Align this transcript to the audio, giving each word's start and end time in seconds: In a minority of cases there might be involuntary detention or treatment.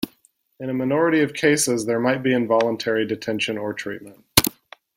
In 0.59 0.67
a 0.71 0.73
minority 0.73 1.21
of 1.21 1.35
cases 1.35 1.85
there 1.85 1.99
might 1.99 2.23
be 2.23 2.33
involuntary 2.33 3.05
detention 3.05 3.59
or 3.59 3.71
treatment. 3.71 4.25